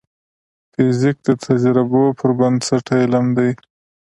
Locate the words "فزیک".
0.73-1.17